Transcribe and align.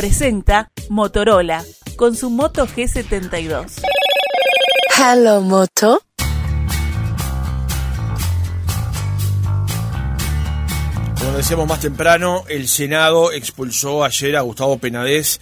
presenta 0.00 0.70
Motorola 0.88 1.62
con 1.96 2.16
su 2.16 2.30
Moto 2.30 2.66
G72. 2.66 3.82
Hello, 4.96 5.42
Moto. 5.42 6.00
Como 11.18 11.32
decíamos 11.36 11.68
más 11.68 11.80
temprano, 11.80 12.44
el 12.48 12.66
Senado 12.66 13.30
expulsó 13.30 14.02
ayer 14.02 14.38
a 14.38 14.40
Gustavo 14.40 14.78
Penadez 14.78 15.38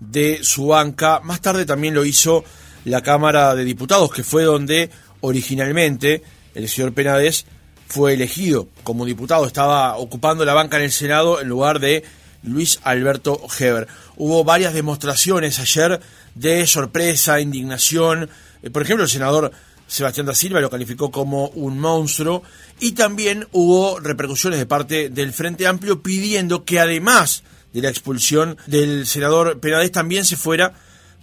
de 0.00 0.38
su 0.42 0.68
banca. 0.68 1.20
Más 1.22 1.42
tarde 1.42 1.66
también 1.66 1.92
lo 1.92 2.06
hizo 2.06 2.44
la 2.86 3.02
Cámara 3.02 3.54
de 3.54 3.64
Diputados, 3.64 4.10
que 4.10 4.24
fue 4.24 4.42
donde 4.44 4.88
originalmente 5.20 6.22
el 6.54 6.66
señor 6.66 6.94
Penadez 6.94 7.44
fue 7.86 8.14
elegido 8.14 8.68
como 8.84 9.04
diputado. 9.04 9.44
Estaba 9.46 9.98
ocupando 9.98 10.46
la 10.46 10.54
banca 10.54 10.78
en 10.78 10.84
el 10.84 10.92
Senado 10.92 11.42
en 11.42 11.48
lugar 11.48 11.78
de 11.78 12.04
Luis 12.42 12.80
Alberto 12.82 13.40
Heber. 13.58 13.88
Hubo 14.16 14.44
varias 14.44 14.74
demostraciones 14.74 15.58
ayer 15.58 16.00
de 16.34 16.66
sorpresa, 16.66 17.40
indignación. 17.40 18.30
Eh, 18.62 18.70
por 18.70 18.82
ejemplo, 18.82 19.04
el 19.04 19.10
senador 19.10 19.52
Sebastián 19.86 20.26
da 20.26 20.34
Silva 20.34 20.60
lo 20.60 20.70
calificó 20.70 21.10
como 21.10 21.48
un 21.48 21.80
monstruo 21.80 22.42
y 22.78 22.92
también 22.92 23.48
hubo 23.52 23.98
repercusiones 24.00 24.58
de 24.58 24.66
parte 24.66 25.08
del 25.08 25.32
Frente 25.32 25.66
Amplio 25.66 26.02
pidiendo 26.02 26.64
que 26.64 26.78
además 26.78 27.42
de 27.72 27.82
la 27.82 27.88
expulsión 27.88 28.58
del 28.66 29.06
senador 29.06 29.60
Penades 29.60 29.90
también 29.90 30.24
se 30.24 30.36
fuera 30.36 30.74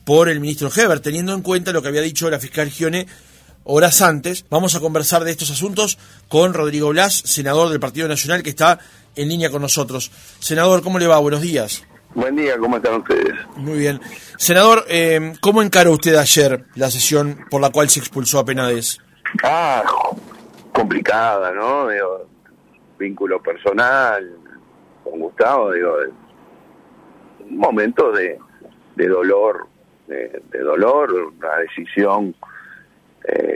por 0.04 0.30
el 0.30 0.40
ministro 0.40 0.72
Heber, 0.76 1.00
teniendo 1.00 1.34
en 1.34 1.42
cuenta 1.42 1.74
lo 1.74 1.82
que 1.82 1.90
había 1.90 2.02
dicho 2.02 2.30
la 2.30 2.40
fiscal 2.40 2.70
Gione 2.70 3.08
horas 3.64 4.02
antes. 4.02 4.46
Vamos 4.50 4.76
a 4.76 4.80
conversar 4.80 5.24
de 5.24 5.32
estos 5.32 5.50
asuntos 5.50 5.98
con 6.28 6.54
Rodrigo 6.54 6.90
Blas, 6.90 7.22
senador 7.26 7.70
del 7.70 7.80
Partido 7.80 8.08
Nacional, 8.08 8.44
que 8.44 8.52
está 8.52 8.80
en 9.16 9.30
línea 9.30 9.50
con 9.50 9.62
nosotros. 9.62 10.12
Senador, 10.40 10.82
¿cómo 10.84 11.00
le 11.00 11.08
va? 11.08 11.18
Buenos 11.20 11.42
días. 11.42 11.86
Buen 12.16 12.38
día, 12.38 12.58
¿cómo 12.58 12.78
están 12.78 12.96
ustedes? 12.96 13.34
Muy 13.58 13.78
bien. 13.78 14.00
Senador, 14.38 14.86
eh, 14.88 15.34
¿cómo 15.42 15.62
encaró 15.62 15.92
usted 15.92 16.16
ayer 16.16 16.64
la 16.76 16.90
sesión 16.90 17.46
por 17.50 17.60
la 17.60 17.72
cual 17.72 17.90
se 17.90 18.00
expulsó 18.00 18.40
a 18.40 18.46
Penades? 18.46 19.02
Ah, 19.44 19.84
complicada, 20.72 21.52
¿no? 21.52 21.90
Digo, 21.90 22.26
vínculo 22.98 23.42
personal 23.42 24.32
con 25.04 25.20
Gustavo, 25.20 25.74
digo, 25.74 25.94
un 27.42 27.58
momento 27.58 28.12
de, 28.14 28.40
de 28.96 29.08
dolor, 29.08 29.68
de, 30.08 30.42
de, 30.52 30.60
dolor, 30.60 31.12
una 31.38 31.56
decisión 31.58 32.34
eh, 33.28 33.56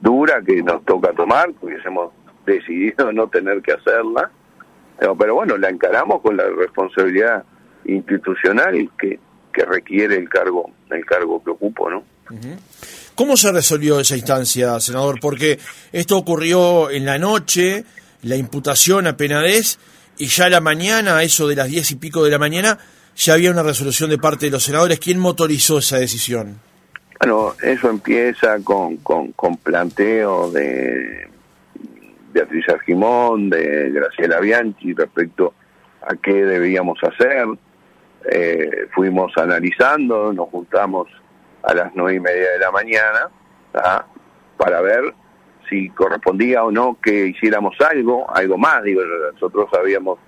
dura 0.00 0.42
que 0.42 0.62
nos 0.62 0.84
toca 0.84 1.12
tomar, 1.12 1.50
porque 1.58 1.78
hemos 1.84 2.12
decidido 2.44 3.10
no 3.12 3.26
tener 3.28 3.62
que 3.62 3.72
hacerla 3.72 4.30
pero 4.98 5.34
bueno, 5.34 5.56
la 5.56 5.68
encaramos 5.68 6.20
con 6.22 6.36
la 6.36 6.44
responsabilidad 6.48 7.44
institucional 7.84 8.90
que, 8.98 9.18
que 9.52 9.64
requiere 9.64 10.16
el 10.16 10.28
cargo, 10.28 10.70
el 10.90 11.04
cargo 11.04 11.42
que 11.42 11.50
ocupo, 11.50 11.90
¿no? 11.90 12.02
¿Cómo 13.14 13.36
se 13.36 13.50
resolvió 13.50 14.00
esa 14.00 14.16
instancia, 14.16 14.78
senador? 14.80 15.18
Porque 15.20 15.58
esto 15.92 16.16
ocurrió 16.16 16.90
en 16.90 17.04
la 17.04 17.18
noche, 17.18 17.84
la 18.22 18.36
imputación 18.36 19.06
a 19.06 19.16
Penades, 19.16 19.78
y 20.18 20.26
ya 20.26 20.46
a 20.46 20.50
la 20.50 20.60
mañana, 20.60 21.16
a 21.16 21.22
eso 21.22 21.48
de 21.48 21.56
las 21.56 21.68
diez 21.68 21.90
y 21.90 21.96
pico 21.96 22.24
de 22.24 22.30
la 22.30 22.38
mañana, 22.38 22.78
ya 23.16 23.34
había 23.34 23.50
una 23.50 23.62
resolución 23.62 24.10
de 24.10 24.18
parte 24.18 24.46
de 24.46 24.52
los 24.52 24.64
senadores. 24.64 24.98
¿Quién 24.98 25.18
motorizó 25.18 25.78
esa 25.78 25.98
decisión? 25.98 26.60
Bueno, 27.18 27.54
eso 27.62 27.90
empieza 27.90 28.58
con, 28.62 28.98
con, 28.98 29.32
con 29.32 29.56
planteo 29.56 30.50
de 30.50 31.28
Beatriz 32.38 32.68
Argimón, 32.68 33.50
de 33.50 33.90
Graciela 33.90 34.38
Bianchi 34.38 34.94
respecto 34.94 35.54
a 36.02 36.14
qué 36.14 36.44
debíamos 36.44 36.96
hacer. 37.02 37.46
Eh, 38.30 38.86
fuimos 38.94 39.36
analizando, 39.36 40.32
nos 40.32 40.48
juntamos 40.48 41.08
a 41.64 41.74
las 41.74 41.90
nueve 41.96 42.14
y 42.14 42.20
media 42.20 42.50
de 42.52 42.58
la 42.60 42.70
mañana 42.70 43.28
para 44.56 44.80
ver 44.80 45.14
si 45.68 45.90
correspondía 45.90 46.62
o 46.62 46.70
no 46.70 46.96
que 47.02 47.26
hiciéramos 47.26 47.74
algo, 47.80 48.30
algo 48.32 48.56
más. 48.56 48.84
Digo, 48.84 49.02
nosotros 49.32 49.68
habíamos 49.76 50.20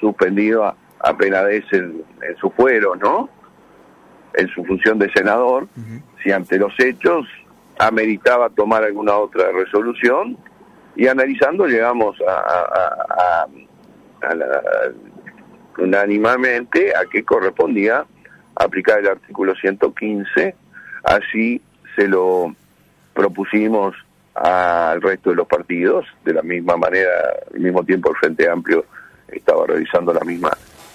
suspendido 0.00 0.64
a, 0.64 0.76
a 0.98 1.16
Penades 1.16 1.64
en, 1.70 2.04
su 2.40 2.50
fuero, 2.50 2.96
¿no? 2.96 3.28
En 4.34 4.48
su 4.48 4.64
función 4.64 4.98
de 4.98 5.12
senador. 5.12 5.68
Si 6.24 6.32
ante 6.32 6.58
los 6.58 6.72
hechos 6.80 7.24
ameritaba 7.78 8.50
tomar 8.50 8.82
alguna 8.82 9.14
otra 9.14 9.52
resolución, 9.52 10.36
y 10.96 11.06
analizando 11.06 11.66
llegamos 11.66 12.16
a, 12.26 12.32
a, 12.32 13.46
a, 14.28 14.34
la, 14.34 14.62
unánimamente 15.78 16.94
a 16.94 17.04
que 17.10 17.24
correspondía 17.24 18.04
aplicar 18.56 19.00
el 19.00 19.08
artículo 19.08 19.54
115, 19.54 20.54
así 21.04 21.60
se 21.96 22.08
lo 22.08 22.54
propusimos 23.14 23.94
al 24.34 25.00
resto 25.02 25.30
de 25.30 25.36
los 25.36 25.46
partidos, 25.46 26.06
de 26.24 26.34
la 26.34 26.42
misma 26.42 26.76
manera, 26.76 27.10
al 27.52 27.60
mismo 27.60 27.84
tiempo 27.84 28.10
el 28.10 28.16
Frente 28.16 28.48
Amplio 28.48 28.84
estaba 29.28 29.66
revisando 29.66 30.12
la 30.12 30.24
misma 30.24 30.50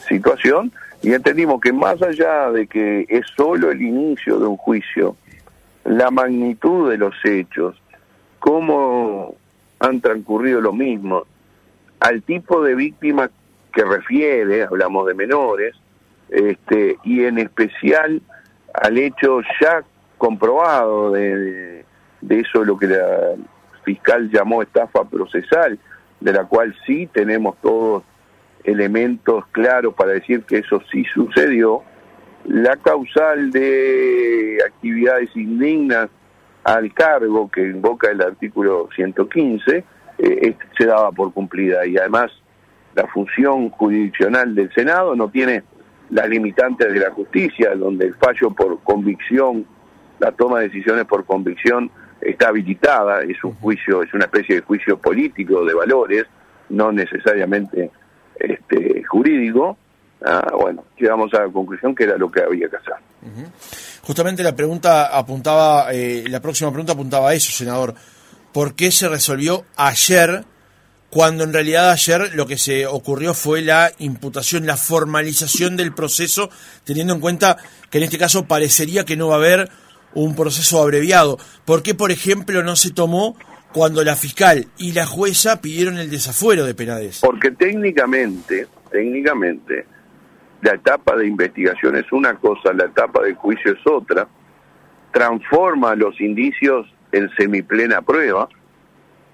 situación, 0.07 0.71
y 1.01 1.13
entendimos 1.13 1.61
que 1.61 1.71
más 1.71 2.01
allá 2.01 2.51
de 2.51 2.67
que 2.67 3.05
es 3.09 3.25
solo 3.35 3.71
el 3.71 3.81
inicio 3.81 4.39
de 4.39 4.47
un 4.47 4.57
juicio, 4.57 5.15
la 5.85 6.09
magnitud 6.09 6.89
de 6.89 6.97
los 6.97 7.13
hechos, 7.23 7.79
cómo 8.39 9.35
han 9.79 10.01
transcurrido 10.01 10.61
lo 10.61 10.73
mismo. 10.73 11.25
Al 11.99 12.21
tipo 12.23 12.63
de 12.63 12.75
víctima 12.75 13.29
que 13.73 13.83
refiere, 13.83 14.63
hablamos 14.63 15.07
de 15.07 15.13
menores, 15.13 15.75
este, 16.29 16.97
y 17.03 17.23
en 17.23 17.37
especial 17.37 18.21
al 18.73 18.97
hecho 18.97 19.41
ya 19.61 19.83
comprobado 20.17 21.11
de, 21.11 21.85
de 22.21 22.39
eso 22.39 22.63
lo 22.63 22.77
que 22.77 22.87
la 22.87 23.35
fiscal 23.83 24.29
llamó 24.29 24.61
estafa 24.61 25.05
procesal, 25.05 25.79
de 26.19 26.33
la 26.33 26.45
cual 26.45 26.75
sí 26.85 27.07
tenemos 27.07 27.55
todos 27.61 28.03
elementos 28.63 29.45
claros 29.51 29.93
para 29.93 30.11
decir 30.11 30.43
que 30.43 30.57
eso 30.57 30.81
sí 30.91 31.05
sucedió, 31.13 31.83
la 32.45 32.75
causal 32.77 33.51
de 33.51 34.57
actividades 34.65 35.35
indignas 35.35 36.09
al 36.67 36.93
cargo 36.93 37.49
que 37.49 37.61
invoca 37.61 38.11
el 38.11 38.21
artículo 38.21 38.89
115 38.93 39.85
eh, 40.17 40.55
se 40.77 40.85
daba 40.85 41.13
por 41.13 41.31
cumplida 41.31 41.85
y 41.85 41.97
además 41.97 42.29
la 42.93 43.07
función 43.07 43.69
jurisdiccional 43.69 44.53
del 44.53 44.73
Senado 44.73 45.15
no 45.15 45.29
tiene 45.29 45.63
las 46.09 46.27
limitantes 46.27 46.91
de 46.91 46.99
la 46.99 47.11
justicia, 47.11 47.73
donde 47.73 48.07
el 48.07 48.15
fallo 48.15 48.51
por 48.51 48.81
convicción, 48.83 49.65
la 50.19 50.33
toma 50.33 50.59
de 50.59 50.67
decisiones 50.67 51.05
por 51.05 51.23
convicción 51.23 51.89
está 52.19 52.49
habilitada, 52.49 53.21
es 53.21 53.41
un 53.45 53.53
juicio, 53.55 54.03
es 54.03 54.13
una 54.13 54.25
especie 54.25 54.55
de 54.55 54.61
juicio 54.61 54.97
político 54.97 55.63
de 55.63 55.73
valores, 55.73 56.25
no 56.67 56.91
necesariamente 56.91 57.91
este, 58.37 59.03
jurídico. 59.05 59.77
Ah, 60.21 60.51
bueno, 60.59 60.83
llegamos 60.97 61.33
a 61.33 61.43
la 61.43 61.47
conclusión 61.47 61.95
que 61.95 62.03
era 62.03 62.17
lo 62.17 62.29
que 62.29 62.41
había 62.41 62.67
que 62.67 62.75
hacer. 62.75 62.95
Justamente 64.07 64.41
la 64.41 64.55
pregunta 64.55 65.07
apuntaba, 65.07 65.89
eh, 65.91 66.23
la 66.29 66.39
próxima 66.39 66.71
pregunta 66.71 66.93
apuntaba 66.93 67.31
a 67.31 67.33
eso, 67.33 67.51
senador. 67.51 67.93
¿Por 68.53 68.73
qué 68.73 68.89
se 68.89 69.09
resolvió 69.09 69.65
ayer, 69.75 70.45
cuando 71.09 71.43
en 71.43 71.51
realidad 71.51 71.91
ayer 71.91 72.33
lo 72.33 72.47
que 72.47 72.57
se 72.57 72.87
ocurrió 72.87 73.33
fue 73.33 73.61
la 73.61 73.91
imputación, 73.99 74.65
la 74.65 74.77
formalización 74.77 75.75
del 75.75 75.93
proceso, 75.93 76.49
teniendo 76.85 77.15
en 77.15 77.19
cuenta 77.19 77.57
que 77.89 77.97
en 77.97 78.05
este 78.05 78.17
caso 78.17 78.45
parecería 78.45 79.03
que 79.03 79.17
no 79.17 79.27
va 79.27 79.33
a 79.33 79.39
haber 79.39 79.69
un 80.13 80.37
proceso 80.37 80.81
abreviado? 80.81 81.37
¿Por 81.65 81.83
qué, 81.83 81.93
por 81.93 82.13
ejemplo, 82.13 82.63
no 82.63 82.77
se 82.77 82.91
tomó 82.91 83.35
cuando 83.73 84.05
la 84.05 84.15
fiscal 84.15 84.67
y 84.77 84.93
la 84.93 85.05
jueza 85.05 85.59
pidieron 85.59 85.97
el 85.97 86.09
desafuero 86.09 86.63
de 86.63 86.73
Penades? 86.73 87.19
Porque 87.19 87.51
técnicamente, 87.51 88.67
técnicamente, 88.89 89.85
la 90.61 90.73
etapa 90.73 91.15
de 91.15 91.27
investigación 91.27 91.95
es 91.95 92.11
una 92.11 92.35
cosa, 92.35 92.73
la 92.73 92.85
etapa 92.85 93.23
de 93.23 93.35
juicio 93.35 93.73
es 93.73 93.85
otra, 93.85 94.27
transforma 95.11 95.95
los 95.95 96.19
indicios 96.19 96.87
en 97.11 97.29
semiplena 97.37 98.01
prueba, 98.01 98.49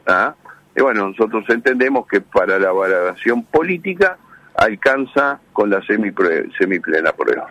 ¿ah? 0.06 0.36
y 0.76 0.82
bueno, 0.82 1.10
nosotros 1.10 1.46
entendemos 1.50 2.08
que 2.08 2.22
para 2.22 2.60
la 2.60 2.72
valoración 2.72 3.44
política 3.44 4.18
alcanza 4.56 5.40
con 5.52 5.70
la 5.70 5.82
semiplena 5.86 7.12
prueba. 7.14 7.48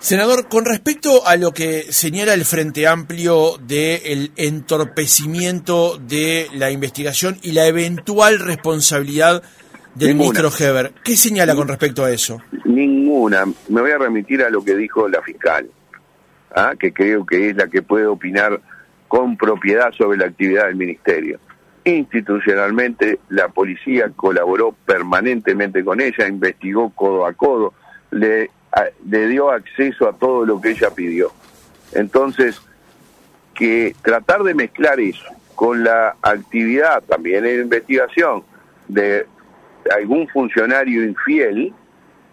Senador, 0.00 0.48
con 0.48 0.64
respecto 0.64 1.26
a 1.26 1.36
lo 1.36 1.52
que 1.52 1.92
señala 1.92 2.32
el 2.32 2.44
Frente 2.44 2.86
Amplio 2.86 3.58
del 3.58 4.32
entorpecimiento 4.36 5.98
de 5.98 6.48
la 6.54 6.70
investigación 6.70 7.38
y 7.42 7.52
la 7.52 7.66
eventual 7.66 8.38
responsabilidad 8.38 9.42
del 9.98 10.14
ministro 10.14 10.50
Heber. 10.56 10.92
¿Qué 11.02 11.16
señala 11.16 11.54
con 11.54 11.68
respecto 11.68 12.04
a 12.04 12.10
eso? 12.10 12.40
Ninguna. 12.64 13.44
Me 13.68 13.80
voy 13.80 13.90
a 13.90 13.98
remitir 13.98 14.42
a 14.42 14.50
lo 14.50 14.64
que 14.64 14.76
dijo 14.76 15.08
la 15.08 15.20
fiscal, 15.22 15.68
¿ah? 16.54 16.74
que 16.78 16.92
creo 16.92 17.26
que 17.26 17.50
es 17.50 17.56
la 17.56 17.66
que 17.66 17.82
puede 17.82 18.06
opinar 18.06 18.60
con 19.08 19.36
propiedad 19.36 19.90
sobre 19.92 20.18
la 20.18 20.26
actividad 20.26 20.66
del 20.66 20.76
ministerio. 20.76 21.40
institucionalmente 21.84 23.18
la 23.30 23.48
policía 23.48 24.10
colaboró 24.14 24.74
permanentemente 24.84 25.82
con 25.82 26.00
ella, 26.00 26.28
investigó 26.28 26.90
codo 26.90 27.26
a 27.26 27.32
codo, 27.32 27.72
le, 28.10 28.50
le 29.08 29.26
dio 29.28 29.50
acceso 29.50 30.06
a 30.06 30.12
todo 30.12 30.44
lo 30.44 30.60
que 30.60 30.70
ella 30.72 30.90
pidió. 30.90 31.32
Entonces, 31.92 32.60
que 33.54 33.96
tratar 34.02 34.42
de 34.42 34.54
mezclar 34.54 35.00
eso 35.00 35.24
con 35.54 35.82
la 35.82 36.14
actividad 36.22 37.02
también 37.02 37.44
en 37.44 37.62
investigación 37.62 38.44
de 38.86 39.26
algún 39.94 40.28
funcionario 40.28 41.04
infiel, 41.04 41.72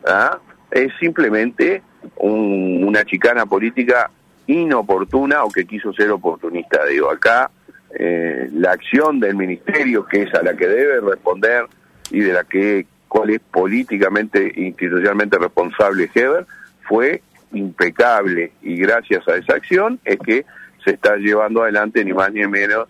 ¿ah? 0.06 0.40
es 0.72 0.92
simplemente 1.00 1.82
una 2.18 3.04
chicana 3.06 3.46
política 3.46 4.12
inoportuna 4.48 5.44
o 5.44 5.50
que 5.50 5.66
quiso 5.66 5.94
ser 5.94 6.12
oportunista. 6.12 6.86
Digo, 6.86 7.10
acá 7.10 7.50
eh, 7.98 8.50
la 8.54 8.72
acción 8.72 9.20
del 9.20 9.36
ministerio, 9.36 10.06
que 10.06 10.24
es 10.24 10.34
a 10.34 10.44
la 10.44 10.56
que 10.56 10.68
debe 10.68 11.02
responder 11.02 11.66
y 12.12 12.20
de 12.20 12.34
la 12.34 12.44
que 12.44 12.86
cuál 13.08 13.30
es 13.30 13.40
políticamente 13.40 14.52
institucionalmente 14.56 15.38
responsable 15.38 16.10
Heber, 16.14 16.46
fue 16.88 17.22
impecable 17.54 18.52
y 18.62 18.76
gracias 18.76 19.28
a 19.28 19.36
esa 19.38 19.56
acción 19.56 20.00
es 20.04 20.20
que 20.20 20.46
se 20.84 20.92
está 20.92 21.16
llevando 21.16 21.64
adelante 21.64 22.04
ni 22.04 22.14
más 22.14 22.32
ni 22.32 22.46
menos 22.46 22.88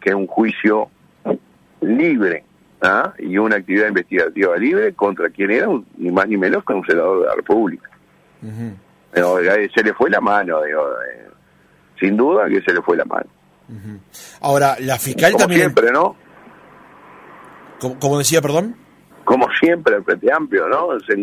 que 0.00 0.14
un 0.14 0.26
juicio 0.26 0.88
libre 1.80 2.44
¿ah? 2.82 3.12
y 3.18 3.38
una 3.38 3.56
actividad 3.56 3.88
investigativa 3.88 4.56
libre 4.56 4.92
contra 4.94 5.30
quien 5.30 5.50
era 5.50 5.68
ni 5.96 6.10
más 6.10 6.28
ni 6.28 6.36
menos 6.36 6.64
que 6.64 6.72
un 6.72 6.86
senador 6.86 7.20
de 7.20 7.26
la 7.26 7.34
República. 7.34 7.90
Eh, 8.42 9.70
se 9.74 9.82
le 9.82 9.94
fue 9.94 10.10
la 10.10 10.20
mano, 10.20 10.62
digo, 10.62 10.82
eh, 11.02 11.28
sin 11.98 12.16
duda 12.16 12.48
que 12.48 12.60
se 12.62 12.72
le 12.72 12.82
fue 12.82 12.96
la 12.96 13.04
mano. 13.04 13.26
Ahora, 14.40 14.76
la 14.80 14.98
fiscal 14.98 15.32
como 15.32 15.40
también... 15.40 15.60
siempre, 15.62 15.90
¿no? 15.90 16.16
Como, 18.00 18.18
decía, 18.18 18.40
perdón. 18.40 18.76
Como 19.24 19.48
siempre, 19.60 19.96
el 19.96 20.04
Frente 20.04 20.32
Amplio, 20.32 20.68
¿no? 20.68 20.98
Se, 21.00 21.16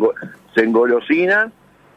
se 0.54 0.62
engolosinan, 0.62 1.52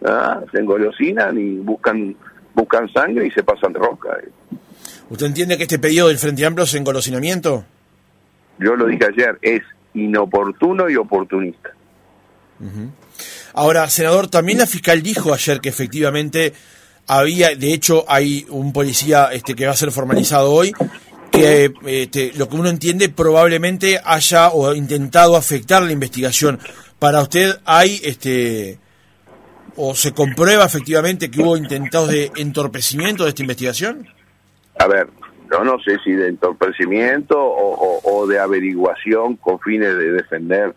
¿ah? 0.04 0.40
se 0.52 0.58
engolosinan 0.60 1.36
y 1.38 1.56
buscan 1.58 2.16
buscan 2.56 2.90
sangre 2.90 3.26
y 3.26 3.30
se 3.30 3.44
pasan 3.44 3.72
de 3.72 3.78
rosca. 3.78 4.16
¿Usted 5.10 5.26
entiende 5.26 5.56
que 5.56 5.64
este 5.64 5.78
pedido 5.78 6.08
del 6.08 6.18
Frente 6.18 6.44
Amplio 6.44 6.64
es 6.64 6.74
engolosinamiento? 6.74 7.64
Yo 8.58 8.76
lo 8.76 8.86
dije 8.86 9.06
ayer, 9.06 9.38
es 9.42 9.62
inoportuno 9.94 10.88
y 10.88 10.96
oportunista. 10.96 11.70
Ahora, 13.54 13.88
senador, 13.88 14.28
también 14.28 14.58
la 14.58 14.66
fiscal 14.66 15.02
dijo 15.02 15.32
ayer 15.32 15.60
que 15.60 15.68
efectivamente 15.68 16.52
había, 17.06 17.54
de 17.54 17.72
hecho, 17.72 18.04
hay 18.08 18.46
un 18.48 18.72
policía 18.72 19.30
este, 19.32 19.54
que 19.54 19.66
va 19.66 19.72
a 19.72 19.76
ser 19.76 19.90
formalizado 19.92 20.52
hoy, 20.52 20.72
que 21.30 21.72
este, 21.86 22.32
lo 22.36 22.48
que 22.48 22.56
uno 22.56 22.68
entiende 22.68 23.08
probablemente 23.08 24.00
haya 24.04 24.50
o 24.50 24.74
intentado 24.74 25.36
afectar 25.36 25.82
la 25.82 25.92
investigación. 25.92 26.58
Para 26.98 27.20
usted 27.20 27.58
hay, 27.64 28.00
este, 28.04 28.78
o 29.76 29.94
se 29.94 30.12
comprueba 30.12 30.64
efectivamente 30.64 31.30
que 31.30 31.42
hubo 31.42 31.56
intentados 31.56 32.08
de 32.08 32.32
entorpecimiento 32.36 33.24
de 33.24 33.30
esta 33.30 33.42
investigación. 33.42 34.08
A 34.78 34.86
ver, 34.86 35.08
no 35.50 35.78
sé 35.80 35.98
si 36.04 36.12
de 36.12 36.28
entorpecimiento 36.28 37.36
o, 37.38 38.26
de 38.26 38.38
averiguación 38.38 39.36
con 39.36 39.60
fines 39.60 39.96
de 39.96 40.12
defender 40.12 40.74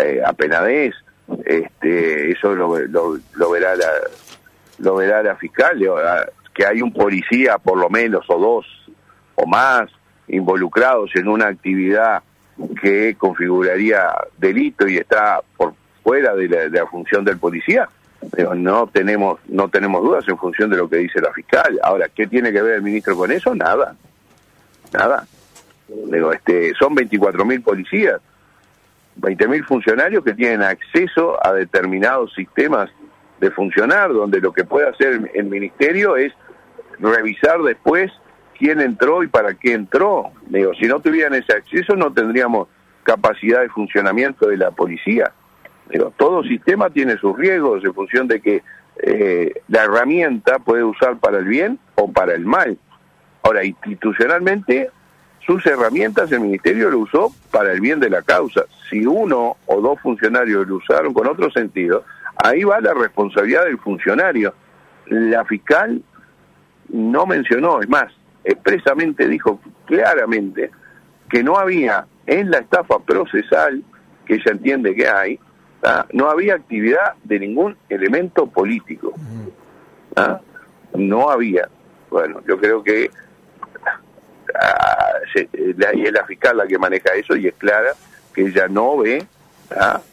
eh, 0.00 0.20
a 0.24 0.32
Penadez. 0.32 0.94
Este, 1.44 2.32
eso 2.32 2.54
lo, 2.54 2.76
lo 2.78 3.50
verá 3.50 3.76
la 3.76 3.86
lo 4.80 4.96
verá 4.96 5.22
la 5.22 5.36
fiscal, 5.36 5.78
que 6.54 6.66
hay 6.66 6.82
un 6.82 6.92
policía 6.92 7.58
por 7.58 7.78
lo 7.78 7.88
menos 7.88 8.24
o 8.28 8.38
dos 8.38 8.66
o 9.36 9.46
más 9.46 9.90
involucrados 10.28 11.10
en 11.14 11.28
una 11.28 11.48
actividad 11.48 12.22
que 12.82 13.14
configuraría 13.16 14.10
delito 14.38 14.88
y 14.88 14.96
está 14.96 15.40
por 15.56 15.74
fuera 16.02 16.34
de 16.34 16.70
la, 16.70 16.86
función 16.86 17.24
del 17.24 17.38
policía, 17.38 17.88
no 18.56 18.86
tenemos 18.86 19.40
no 19.48 19.68
tenemos 19.68 20.02
dudas 20.02 20.24
en 20.28 20.36
función 20.36 20.70
de 20.70 20.76
lo 20.76 20.88
que 20.88 20.98
dice 20.98 21.20
la 21.20 21.32
fiscal. 21.32 21.78
Ahora, 21.82 22.08
¿qué 22.08 22.26
tiene 22.26 22.52
que 22.52 22.62
ver 22.62 22.74
el 22.74 22.82
ministro 22.82 23.16
con 23.16 23.30
eso? 23.30 23.54
Nada, 23.54 23.96
nada. 24.92 25.26
Digo, 25.88 26.32
este, 26.32 26.72
son 26.74 26.94
24.000 26.94 27.64
policías, 27.64 28.20
20.000 29.20 29.64
funcionarios 29.64 30.22
que 30.22 30.34
tienen 30.34 30.62
acceso 30.62 31.44
a 31.44 31.52
determinados 31.52 32.32
sistemas 32.34 32.90
de 33.40 33.50
funcionar, 33.50 34.12
donde 34.12 34.40
lo 34.40 34.52
que 34.52 34.64
puede 34.64 34.88
hacer 34.88 35.30
el 35.34 35.44
ministerio 35.44 36.16
es 36.16 36.32
revisar 37.00 37.60
después 37.62 38.12
quién 38.58 38.80
entró 38.80 39.22
y 39.22 39.28
para 39.28 39.54
qué 39.54 39.72
entró. 39.72 40.30
Digo, 40.46 40.74
si 40.74 40.86
no 40.86 41.00
tuvieran 41.00 41.34
ese 41.34 41.54
acceso 41.54 41.96
no 41.96 42.12
tendríamos 42.12 42.68
capacidad 43.02 43.62
de 43.62 43.70
funcionamiento 43.70 44.46
de 44.46 44.58
la 44.58 44.70
policía. 44.70 45.32
Digo, 45.90 46.12
todo 46.16 46.42
sistema 46.44 46.90
tiene 46.90 47.16
sus 47.18 47.36
riesgos 47.36 47.84
en 47.84 47.94
función 47.94 48.28
de 48.28 48.40
que 48.40 48.62
eh, 49.02 49.52
la 49.68 49.84
herramienta 49.84 50.58
puede 50.58 50.84
usar 50.84 51.18
para 51.18 51.38
el 51.38 51.44
bien 51.44 51.78
o 51.96 52.10
para 52.10 52.34
el 52.34 52.44
mal. 52.44 52.78
Ahora, 53.42 53.64
institucionalmente, 53.64 54.90
sus 55.44 55.66
herramientas 55.66 56.30
el 56.32 56.40
ministerio 56.40 56.90
lo 56.90 57.00
usó 57.00 57.32
para 57.50 57.72
el 57.72 57.80
bien 57.80 57.98
de 57.98 58.10
la 58.10 58.22
causa. 58.22 58.64
Si 58.88 59.04
uno 59.06 59.56
o 59.66 59.80
dos 59.80 59.98
funcionarios 60.00 60.68
lo 60.68 60.76
usaron 60.76 61.12
con 61.12 61.26
otro 61.26 61.50
sentido, 61.50 62.04
Ahí 62.42 62.64
va 62.64 62.80
la 62.80 62.94
responsabilidad 62.94 63.64
del 63.64 63.78
funcionario. 63.78 64.54
La 65.06 65.44
fiscal 65.44 66.02
no 66.88 67.26
mencionó, 67.26 67.80
es 67.82 67.88
más, 67.88 68.12
expresamente 68.44 69.28
dijo 69.28 69.60
claramente 69.86 70.70
que 71.28 71.42
no 71.42 71.56
había 71.56 72.06
en 72.26 72.50
la 72.50 72.58
estafa 72.58 72.98
procesal, 73.00 73.82
que 74.24 74.34
ella 74.34 74.52
entiende 74.52 74.94
que 74.94 75.08
hay, 75.08 75.38
¿ah? 75.82 76.06
no 76.12 76.30
había 76.30 76.54
actividad 76.54 77.14
de 77.24 77.38
ningún 77.38 77.76
elemento 77.88 78.46
político. 78.46 79.12
¿ah? 80.16 80.40
No 80.94 81.30
había. 81.30 81.68
Bueno, 82.10 82.40
yo 82.46 82.58
creo 82.58 82.82
que 82.82 83.10
ah, 84.54 85.12
es 85.34 86.12
la 86.12 86.24
fiscal 86.26 86.56
la 86.56 86.66
que 86.66 86.78
maneja 86.78 87.14
eso 87.14 87.36
y 87.36 87.46
es 87.46 87.54
clara 87.54 87.92
que 88.34 88.42
ella 88.42 88.68
no 88.68 88.98
ve 88.98 89.24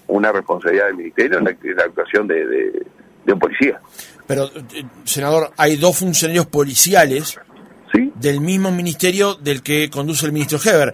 una 0.08 0.32
responsabilidad 0.32 0.86
del 0.86 0.98
ministerio 0.98 1.40
en 1.40 1.46
la, 1.46 1.84
actuación 1.84 2.28
de, 2.28 2.86
un 3.26 3.40
policía. 3.40 3.80
Pero, 4.28 4.46
eh, 4.46 4.84
senador, 5.04 5.52
hay 5.58 5.78
dos 5.78 5.98
funcionarios 5.98 6.46
policiales 6.46 7.40
del 8.16 8.42
mismo 8.42 8.72
ministerio 8.72 9.36
del 9.36 9.64
que 9.64 9.90
conduce 9.90 10.26
el 10.26 10.32
ministro 10.32 10.60
Heber, 10.64 10.94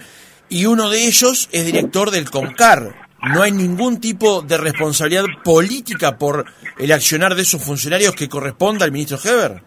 y 0.50 0.66
uno 0.66 0.90
de 0.90 1.06
ellos 1.06 1.50
es 1.52 1.66
director 1.66 2.12
del 2.12 2.30
CONCAR. 2.30 3.03
¿No 3.32 3.42
hay 3.42 3.54
ningún 3.54 4.02
tipo 4.02 4.42
de 4.42 4.58
responsabilidad 4.58 5.24
política 5.46 6.18
por 6.18 6.46
el 6.78 6.92
accionar 6.92 7.36
de 7.36 7.44
esos 7.44 7.64
funcionarios 7.64 8.14
que 8.16 8.28
corresponda 8.28 8.84
al 8.84 8.92
ministro 8.92 9.18
Heber? 9.24 9.62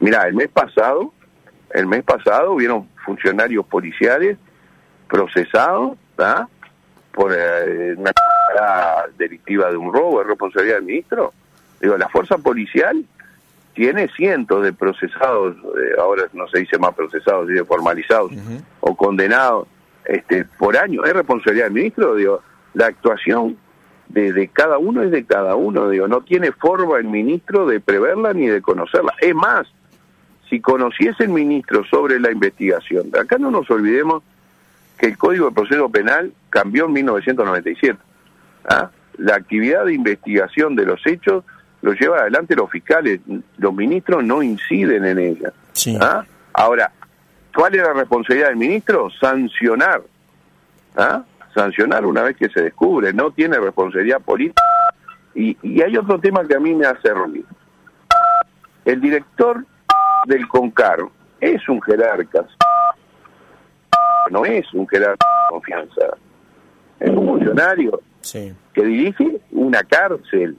Mira, 0.00 0.26
el 0.26 0.34
mes 0.34 0.48
pasado, 0.48 1.12
el 1.70 1.86
mes 1.86 2.02
pasado 2.02 2.52
hubieron 2.52 2.88
funcionarios 3.04 3.66
policiales 3.66 4.38
procesados, 5.06 5.98
por 7.12 7.32
eh, 7.36 7.94
una 7.96 8.12
delictiva 9.18 9.70
de 9.70 9.76
un 9.76 9.92
robo, 9.92 10.22
es 10.22 10.26
responsabilidad 10.28 10.76
del 10.76 10.84
ministro. 10.84 11.32
Digo, 11.80 11.98
la 11.98 12.08
fuerza 12.08 12.38
policial 12.38 13.04
tiene 13.74 14.08
cientos 14.16 14.62
de 14.62 14.72
procesados, 14.72 15.56
eh, 15.56 16.00
ahora 16.00 16.24
no 16.32 16.46
se 16.48 16.60
dice 16.60 16.78
más 16.78 16.94
procesados, 16.94 17.48
dice 17.48 17.64
formalizados 17.64 18.32
o 18.80 18.96
condenados 18.96 19.68
este, 20.06 20.44
por 20.58 20.76
año. 20.76 21.04
¿Es 21.04 21.12
responsabilidad 21.12 21.66
del 21.66 21.74
ministro? 21.74 22.14
Digo, 22.14 22.42
la 22.74 22.86
actuación 22.86 23.56
de, 24.08 24.32
de, 24.32 24.48
cada 24.48 24.78
uno 24.78 25.02
es 25.02 25.10
de 25.10 25.24
cada 25.24 25.56
uno. 25.56 25.88
Digo, 25.88 26.08
no 26.08 26.22
tiene 26.22 26.52
forma 26.52 26.98
el 26.98 27.04
ministro 27.04 27.66
de 27.66 27.80
preverla 27.80 28.32
ni 28.32 28.46
de 28.46 28.60
conocerla. 28.60 29.14
Es 29.20 29.34
más, 29.34 29.66
si 30.48 30.60
conociese 30.60 31.24
el 31.24 31.30
ministro 31.30 31.84
sobre 31.84 32.20
la 32.20 32.30
investigación, 32.30 33.10
acá 33.18 33.38
no 33.38 33.50
nos 33.50 33.70
olvidemos 33.70 34.22
que 34.98 35.06
el 35.06 35.18
Código 35.18 35.46
de 35.46 35.52
Proceso 35.52 35.88
Penal 35.88 36.32
cambió 36.50 36.84
en 36.86 36.92
1997. 36.92 37.98
¿ah? 38.68 38.90
La 39.18 39.36
actividad 39.36 39.86
de 39.86 39.94
investigación 39.94 40.76
de 40.76 40.86
los 40.86 41.04
hechos 41.06 41.44
lo 41.80 41.92
lleva 41.94 42.18
adelante 42.18 42.54
los 42.54 42.70
fiscales, 42.70 43.20
los 43.56 43.74
ministros 43.74 44.22
no 44.22 44.42
inciden 44.42 45.04
en 45.04 45.18
ella. 45.18 45.52
¿ah? 46.00 46.24
Ahora, 46.52 46.92
¿cuál 47.54 47.74
es 47.74 47.82
la 47.82 47.94
responsabilidad 47.94 48.48
del 48.48 48.56
ministro? 48.56 49.10
Sancionar. 49.18 50.02
¿ah? 50.96 51.24
Sancionar 51.54 52.06
una 52.06 52.22
vez 52.22 52.36
que 52.36 52.48
se 52.48 52.62
descubre, 52.62 53.12
no 53.12 53.30
tiene 53.30 53.58
responsabilidad 53.58 54.20
política. 54.20 54.62
Y, 55.34 55.56
y 55.62 55.82
hay 55.82 55.96
otro 55.96 56.18
tema 56.18 56.46
que 56.46 56.54
a 56.54 56.60
mí 56.60 56.74
me 56.74 56.86
hace 56.86 57.12
ruido. 57.12 57.46
El 58.84 59.00
director 59.00 59.64
del 60.26 60.48
CONCAR 60.48 61.00
es 61.40 61.68
un 61.68 61.80
jerarca, 61.82 62.44
no 64.30 64.44
es 64.44 64.72
un 64.72 64.86
jerarca 64.88 65.26
de 65.26 65.50
confianza, 65.50 66.16
es 67.00 67.10
un 67.10 67.26
funcionario 67.26 68.00
que 68.72 68.84
dirige 68.84 69.40
una 69.50 69.82
cárcel. 69.82 70.56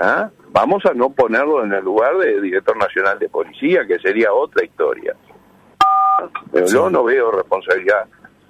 ¿Ah? 0.00 0.30
Vamos 0.50 0.84
a 0.84 0.92
no 0.92 1.10
ponerlo 1.10 1.64
en 1.64 1.72
el 1.72 1.84
lugar 1.84 2.16
de 2.18 2.40
director 2.40 2.76
nacional 2.76 3.18
de 3.18 3.28
policía, 3.28 3.86
que 3.86 3.98
sería 3.98 4.32
otra 4.32 4.64
historia. 4.64 5.14
Pero 6.52 6.66
yo 6.66 6.90
no 6.90 7.04
veo 7.04 7.30
responsabilidad 7.30 8.06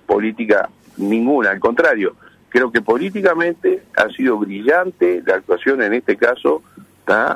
política 0.06 0.68
ninguna, 0.96 1.50
al 1.50 1.60
contrario, 1.60 2.16
creo 2.48 2.70
que 2.70 2.82
políticamente 2.82 3.82
ha 3.96 4.08
sido 4.10 4.38
brillante 4.38 5.22
la 5.26 5.36
actuación 5.36 5.82
en 5.82 5.94
este 5.94 6.16
caso 6.16 6.62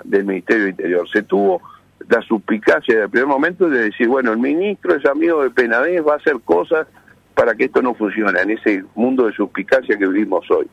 del 0.05 0.25
Ministerio 0.25 0.65
del 0.65 0.71
Interior. 0.71 1.09
Se 1.09 1.23
tuvo 1.23 1.61
la 2.09 2.23
suspicacia 2.23 3.01
del 3.01 3.11
primer 3.11 3.27
momento 3.27 3.69
de 3.69 3.85
decir, 3.85 4.09
bueno, 4.09 4.33
el 4.33 4.39
ministro 4.39 4.95
es 4.95 5.05
amigo 5.07 5.43
de 5.43 5.51
Penadez, 5.51 6.03
va 6.07 6.15
a 6.15 6.17
hacer 6.17 6.37
cosas 6.45 6.87
para 7.35 7.55
que 7.55 7.65
esto 7.65 7.83
no 7.83 7.95
funcione 7.95 8.41
en 8.41 8.51
ese 8.51 8.85
mundo 8.95 9.27
de 9.27 9.33
suspicacia 9.33 9.99
que 9.99 10.07
vivimos 10.07 10.51
hoy. 10.51 10.67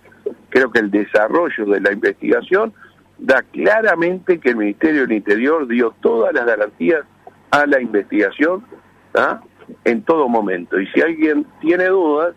Creo 0.49 0.71
que 0.71 0.79
el 0.79 0.91
desarrollo 0.91 1.65
de 1.65 1.81
la 1.81 1.91
investigación 1.91 2.73
da 3.17 3.41
claramente 3.41 4.39
que 4.39 4.49
el 4.49 4.57
Ministerio 4.57 5.01
del 5.01 5.13
Interior 5.13 5.67
dio 5.67 5.93
todas 6.01 6.33
las 6.33 6.45
garantías 6.45 7.01
a 7.51 7.65
la 7.65 7.81
investigación 7.81 8.63
en 9.83 10.01
todo 10.03 10.29
momento. 10.29 10.79
Y 10.79 10.87
si 10.87 11.01
alguien 11.01 11.45
tiene 11.61 11.87
dudas, 11.87 12.35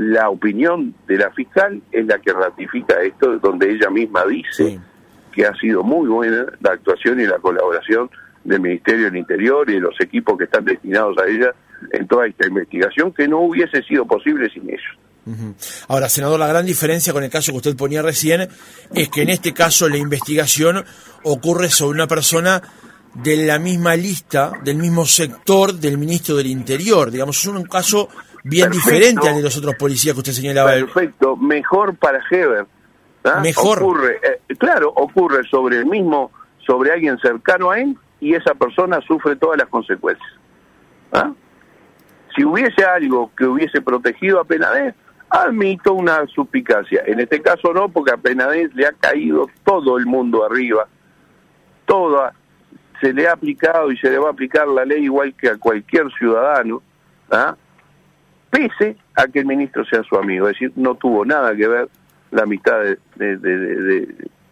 la 0.00 0.30
opinión 0.30 0.94
de 1.06 1.18
la 1.18 1.30
fiscal 1.32 1.82
es 1.92 2.06
la 2.06 2.18
que 2.18 2.32
ratifica 2.32 3.02
esto, 3.02 3.38
donde 3.38 3.70
ella 3.70 3.90
misma 3.90 4.24
dice 4.24 4.80
que 5.30 5.44
ha 5.44 5.54
sido 5.56 5.82
muy 5.82 6.08
buena 6.08 6.46
la 6.60 6.72
actuación 6.72 7.20
y 7.20 7.26
la 7.26 7.38
colaboración 7.38 8.10
del 8.42 8.60
Ministerio 8.60 9.04
del 9.04 9.16
Interior 9.16 9.68
y 9.68 9.74
de 9.74 9.80
los 9.80 10.00
equipos 10.00 10.38
que 10.38 10.44
están 10.44 10.64
destinados 10.64 11.18
a 11.18 11.26
ella 11.26 11.54
en 11.92 12.08
toda 12.08 12.26
esta 12.26 12.48
investigación, 12.48 13.12
que 13.12 13.28
no 13.28 13.40
hubiese 13.40 13.82
sido 13.82 14.06
posible 14.06 14.48
sin 14.48 14.70
ellos. 14.70 15.54
Ahora, 15.88 16.08
senador, 16.08 16.40
la 16.40 16.48
gran 16.48 16.64
diferencia 16.64 17.12
con 17.12 17.22
el 17.22 17.30
caso 17.30 17.52
que 17.52 17.58
usted 17.58 17.76
ponía 17.76 18.00
recién 18.00 18.48
es 18.94 19.08
que 19.10 19.20
en 19.20 19.28
este 19.28 19.52
caso 19.52 19.86
la 19.86 19.98
investigación 19.98 20.82
ocurre 21.24 21.68
sobre 21.68 21.96
una 21.96 22.06
persona 22.06 22.62
de 23.14 23.36
la 23.36 23.58
misma 23.58 23.96
lista, 23.96 24.52
del 24.64 24.78
mismo 24.78 25.04
sector 25.04 25.74
del 25.74 25.98
ministro 25.98 26.36
del 26.36 26.46
Interior. 26.46 27.10
Digamos, 27.10 27.38
es 27.38 27.46
un 27.46 27.64
caso 27.64 28.08
bien 28.44 28.70
diferente 28.70 29.28
al 29.28 29.36
de 29.36 29.42
los 29.42 29.56
otros 29.56 29.74
policías 29.76 30.14
que 30.14 30.20
usted 30.20 30.32
señalaba. 30.32 30.72
Perfecto, 30.72 31.36
mejor 31.36 31.96
para 31.96 32.20
Heber. 32.30 32.66
¿ah? 33.24 33.40
Mejor. 33.40 33.82
Ocurre, 33.82 34.20
eh, 34.22 34.54
claro, 34.56 34.92
ocurre 34.94 35.42
sobre 35.50 35.78
el 35.78 35.86
mismo, 35.86 36.30
sobre 36.66 36.92
alguien 36.92 37.18
cercano 37.18 37.70
a 37.70 37.80
él 37.80 37.96
y 38.20 38.34
esa 38.34 38.54
persona 38.54 39.00
sufre 39.06 39.36
todas 39.36 39.58
las 39.58 39.68
consecuencias. 39.68 40.32
¿ah? 41.12 41.32
Si 42.34 42.44
hubiese 42.44 42.84
algo 42.84 43.30
que 43.36 43.44
hubiese 43.44 43.80
protegido 43.80 44.40
a 44.40 44.44
Penadez, 44.44 44.94
admito 45.28 45.94
una 45.94 46.26
suspicacia. 46.26 47.02
En 47.06 47.20
este 47.20 47.40
caso 47.40 47.72
no, 47.72 47.88
porque 47.88 48.12
a 48.12 48.16
Penadez 48.16 48.72
le 48.74 48.86
ha 48.86 48.92
caído 48.92 49.48
todo 49.64 49.98
el 49.98 50.06
mundo 50.06 50.44
arriba. 50.44 50.86
Toda, 51.86 52.34
se 53.00 53.12
le 53.12 53.26
ha 53.26 53.32
aplicado 53.32 53.90
y 53.90 53.96
se 53.96 54.10
le 54.10 54.18
va 54.18 54.28
a 54.28 54.32
aplicar 54.32 54.68
la 54.68 54.84
ley 54.84 55.04
igual 55.04 55.34
que 55.34 55.48
a 55.48 55.56
cualquier 55.56 56.10
ciudadano. 56.12 56.82
¿ah? 57.30 57.56
Pese 58.50 58.96
a 59.14 59.26
que 59.26 59.40
el 59.40 59.46
ministro 59.46 59.84
sea 59.84 60.02
su 60.02 60.16
amigo. 60.16 60.48
Es 60.48 60.54
decir, 60.54 60.72
no 60.76 60.94
tuvo 60.96 61.24
nada 61.24 61.54
que 61.54 61.68
ver 61.68 61.88
la 62.30 62.42
amistad 62.42 62.96
del 63.14 64.44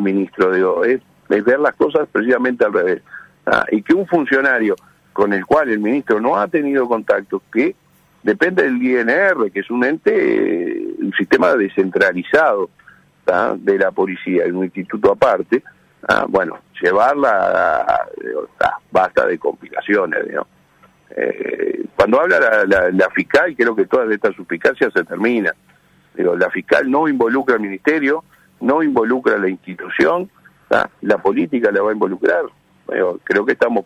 ministro. 0.00 0.52
Digo, 0.52 0.84
es, 0.84 1.00
es, 1.28 1.44
ver 1.44 1.60
las 1.60 1.74
cosas 1.74 2.08
precisamente 2.10 2.64
al 2.64 2.72
revés. 2.72 3.02
Ah, 3.46 3.64
y 3.70 3.82
que 3.82 3.94
un 3.94 4.06
funcionario 4.06 4.74
con 5.12 5.32
el 5.32 5.46
cual 5.46 5.70
el 5.70 5.78
ministro 5.78 6.20
no 6.20 6.36
ha 6.36 6.48
tenido 6.48 6.88
contacto, 6.88 7.42
que 7.52 7.74
depende 8.22 8.64
del 8.64 8.82
INR, 8.82 9.50
que 9.50 9.60
es 9.60 9.70
un 9.70 9.84
ente, 9.84 10.94
un 10.98 11.12
sistema 11.16 11.54
descentralizado 11.54 12.68
de 13.56 13.78
la 13.78 13.90
policía, 13.90 14.44
un 14.52 14.64
instituto 14.64 15.12
aparte, 15.12 15.62
ah, 16.08 16.26
bueno, 16.28 16.58
llevarla, 16.80 18.06
basta 18.90 19.26
de 19.26 19.38
complicaciones, 19.38 20.20
¿no? 20.32 20.46
Eh, 21.10 21.84
cuando 21.94 22.20
habla 22.20 22.64
la, 22.66 23.10
fiscal, 23.10 23.54
creo 23.56 23.74
que 23.74 23.86
todas 23.86 24.10
estas 24.10 24.34
suspicacias 24.34 24.92
se 24.92 25.04
terminan. 25.04 25.54
Pero 26.14 26.36
la 26.36 26.50
fiscal 26.50 26.90
no 26.90 27.08
involucra 27.08 27.56
al 27.56 27.60
ministerio, 27.60 28.24
no 28.60 28.82
involucra 28.82 29.34
a 29.34 29.38
la 29.38 29.48
institución, 29.48 30.30
la 31.02 31.18
política 31.18 31.70
la 31.70 31.82
va 31.82 31.90
a 31.90 31.94
involucrar. 31.94 32.44
creo 33.24 33.44
que 33.44 33.52
estamos 33.52 33.84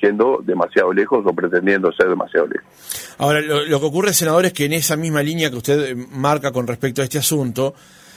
yendo 0.00 0.40
demasiado 0.44 0.92
lejos 0.92 1.24
o 1.26 1.32
pretendiendo 1.32 1.92
ser 1.92 2.08
demasiado 2.08 2.46
lejos. 2.46 3.14
Ahora, 3.18 3.40
lo, 3.40 3.80
que 3.80 3.86
ocurre, 3.86 4.12
senador, 4.12 4.46
es 4.46 4.52
que 4.52 4.66
en 4.66 4.72
esa 4.72 4.96
misma 4.96 5.22
línea 5.22 5.50
que 5.50 5.56
usted 5.56 5.96
marca 5.96 6.52
con 6.52 6.66
respecto 6.66 7.02
a 7.02 7.04
este 7.04 7.18
asunto, 7.18 7.74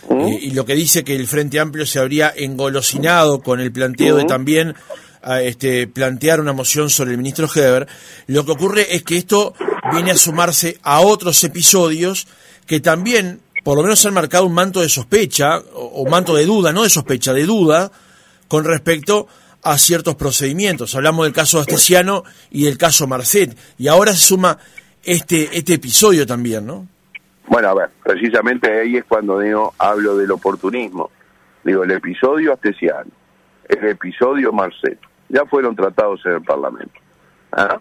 eh, 0.10 0.40
y 0.42 0.52
lo 0.52 0.66
que 0.66 0.76
dice 0.76 1.04
que 1.04 1.16
el 1.16 1.28
Frente 1.28 1.60
Amplio 1.60 1.86
se 1.86 2.00
habría 2.00 2.32
engolosinado 2.36 3.42
con 3.42 3.60
el 3.60 3.72
planteo 3.72 4.16
de 4.16 4.26
también 4.26 4.76
a 5.24 5.42
este, 5.42 5.88
plantear 5.88 6.40
una 6.40 6.54
moción 6.54 6.90
sobre 6.90 7.12
el 7.12 7.18
ministro 7.18 7.48
Heber, 7.54 7.88
lo 8.28 8.46
que 8.46 8.52
ocurre 8.52 8.96
es 8.96 9.04
que 9.04 9.18
esto 9.18 9.54
viene 9.92 10.12
a 10.12 10.16
sumarse 10.16 10.78
a 10.84 11.02
otros 11.02 11.44
episodios 11.44 12.28
que 12.66 12.80
también, 12.80 13.42
por 13.64 13.78
lo 13.78 13.84
menos 13.84 14.06
han 14.06 14.14
marcado 14.14 14.46
un 14.46 14.54
manto 14.54 14.82
de 14.82 14.90
sospecha, 14.90 15.60
o, 15.74 16.06
manto 16.10 16.36
de 16.36 16.46
duda, 16.46 16.72
no 16.72 16.84
de 16.84 16.90
sospecha, 16.90 17.34
de 17.34 17.46
duda, 17.46 17.92
con 18.48 18.66
respecto 18.66 19.28
a 19.64 19.78
ciertos 19.78 20.16
procedimientos. 20.16 20.96
Hablamos 20.96 21.26
del 21.26 21.34
caso 21.34 21.60
Astesiano 21.60 22.24
y 22.50 22.66
del 22.66 22.78
caso 22.78 23.08
Marcet, 23.08 23.58
y 23.78 23.88
ahora 23.88 24.14
se 24.14 24.20
suma 24.20 24.58
este, 25.04 25.50
este 25.58 25.74
episodio 25.74 26.26
también, 26.26 26.66
¿no? 26.66 26.88
Bueno, 27.48 27.70
a 27.70 27.74
ver, 27.74 27.90
precisamente 28.04 28.80
ahí 28.80 28.96
es 28.96 29.04
cuando 29.04 29.40
digo, 29.40 29.74
hablo 29.78 30.16
del 30.16 30.32
oportunismo. 30.32 31.12
Digo, 31.64 31.84
el 31.84 31.92
episodio 31.92 32.54
Astesiano, 32.54 33.12
el 33.68 33.90
episodio 33.90 34.54
Marcet, 34.54 34.98
ya 35.32 35.46
fueron 35.46 35.76
tratados 35.76 36.22
en 36.26 36.34
el 36.34 36.42
Parlamento. 36.42 37.00
¿ah? 37.54 37.80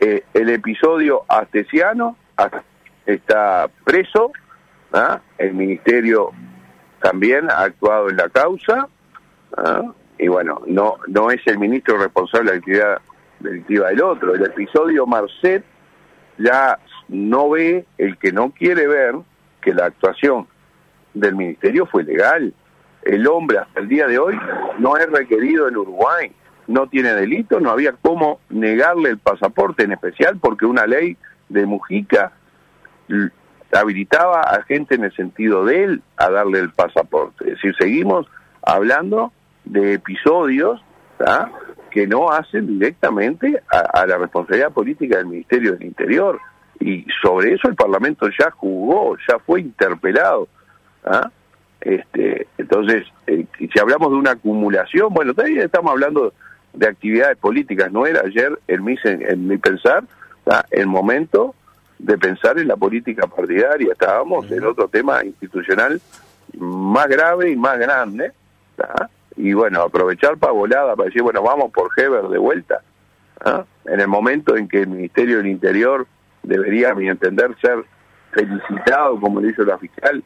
Eh, 0.00 0.24
el 0.32 0.50
episodio 0.50 1.24
astesiano 1.28 2.16
está 3.04 3.68
preso, 3.84 4.32
¿ah? 4.92 5.20
el 5.38 5.54
Ministerio 5.54 6.30
también 7.00 7.50
ha 7.50 7.62
actuado 7.62 8.08
en 8.08 8.16
la 8.16 8.28
causa, 8.28 8.88
¿ah? 9.56 9.82
y 10.18 10.28
bueno, 10.28 10.62
no, 10.66 10.96
no 11.08 11.30
es 11.30 11.40
el 11.46 11.58
ministro 11.58 11.98
responsable 11.98 12.52
de 12.52 12.54
la 12.54 12.58
actividad 12.58 13.00
delictiva 13.40 13.88
del 13.88 14.02
otro. 14.02 14.34
El 14.34 14.44
episodio 14.44 15.06
Marcet 15.06 15.64
ya 16.38 16.78
no 17.08 17.50
ve, 17.50 17.84
el 17.98 18.16
que 18.18 18.32
no 18.32 18.50
quiere 18.50 18.86
ver, 18.86 19.16
que 19.60 19.74
la 19.74 19.86
actuación 19.86 20.46
del 21.14 21.34
ministerio 21.34 21.86
fue 21.86 22.04
legal. 22.04 22.54
El 23.02 23.26
hombre 23.26 23.58
hasta 23.58 23.80
el 23.80 23.88
día 23.88 24.06
de 24.06 24.18
hoy 24.18 24.38
no 24.78 24.96
es 24.96 25.10
requerido 25.10 25.68
en 25.68 25.76
Uruguay 25.76 26.32
no 26.66 26.88
tiene 26.88 27.14
delito, 27.14 27.60
no 27.60 27.70
había 27.70 27.92
cómo 27.92 28.40
negarle 28.50 29.10
el 29.10 29.18
pasaporte 29.18 29.84
en 29.84 29.92
especial 29.92 30.38
porque 30.40 30.66
una 30.66 30.86
ley 30.86 31.16
de 31.48 31.66
Mujica 31.66 32.32
habilitaba 33.72 34.40
a 34.40 34.62
gente 34.62 34.94
en 34.94 35.04
el 35.04 35.14
sentido 35.14 35.64
de 35.64 35.84
él 35.84 36.02
a 36.16 36.30
darle 36.30 36.60
el 36.60 36.70
pasaporte. 36.70 37.44
Es 37.44 37.54
decir, 37.56 37.74
seguimos 37.78 38.26
hablando 38.62 39.32
de 39.64 39.94
episodios 39.94 40.82
que 41.90 42.06
no 42.06 42.30
hacen 42.30 42.66
directamente 42.66 43.62
a, 43.68 44.06
la 44.06 44.18
responsabilidad 44.18 44.72
política 44.72 45.16
del 45.16 45.26
Ministerio 45.26 45.72
del 45.72 45.84
Interior. 45.84 46.38
Y 46.78 47.06
sobre 47.22 47.54
eso 47.54 47.68
el 47.68 47.74
Parlamento 47.74 48.28
ya 48.38 48.50
jugó, 48.50 49.16
ya 49.28 49.38
fue 49.38 49.62
interpelado. 49.62 50.48
Este, 51.80 52.48
entonces, 52.58 53.04
eh, 53.26 53.46
si 53.58 53.78
hablamos 53.78 54.10
de 54.10 54.16
una 54.16 54.32
acumulación, 54.32 55.14
bueno, 55.14 55.32
todavía 55.32 55.64
estamos 55.64 55.92
hablando 55.92 56.34
de 56.76 56.86
actividades 56.86 57.36
políticas. 57.38 57.90
No 57.90 58.06
era 58.06 58.20
ayer, 58.20 58.58
en 58.68 58.84
mi, 58.84 58.96
en 59.04 59.48
mi 59.48 59.58
pensar, 59.58 60.04
el 60.70 60.86
momento 60.86 61.54
de 61.98 62.18
pensar 62.18 62.58
en 62.58 62.68
la 62.68 62.76
política 62.76 63.26
partidaria. 63.26 63.92
Estábamos 63.92 64.50
en 64.50 64.64
otro 64.64 64.86
tema 64.88 65.24
institucional 65.24 66.00
más 66.58 67.08
grave 67.08 67.50
y 67.50 67.56
más 67.56 67.78
grande. 67.78 68.32
Y 69.36 69.52
bueno, 69.52 69.82
aprovechar 69.82 70.36
para 70.36 70.52
volada, 70.52 70.94
para 70.94 71.06
decir, 71.06 71.22
bueno, 71.22 71.42
vamos 71.42 71.72
por 71.72 71.90
Heber 71.96 72.28
de 72.28 72.38
vuelta. 72.38 72.82
En 73.84 74.00
el 74.00 74.08
momento 74.08 74.56
en 74.56 74.68
que 74.68 74.82
el 74.82 74.88
Ministerio 74.88 75.38
del 75.38 75.46
Interior 75.46 76.06
debería, 76.42 76.90
a 76.90 76.94
mi 76.94 77.08
entender, 77.08 77.54
ser 77.60 77.84
felicitado, 78.32 79.18
como 79.20 79.40
le 79.40 79.50
hizo 79.50 79.64
la 79.64 79.78
fiscal, 79.78 80.22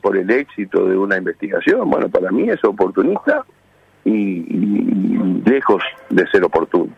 por 0.00 0.16
el 0.16 0.30
éxito 0.30 0.86
de 0.86 0.96
una 0.96 1.18
investigación. 1.18 1.88
Bueno, 1.90 2.08
para 2.08 2.30
mí 2.30 2.48
es 2.48 2.64
oportunista 2.64 3.44
y, 4.04 4.44
lejos 5.44 5.82
de 6.10 6.26
ser 6.30 6.44
oportuno. 6.44 6.94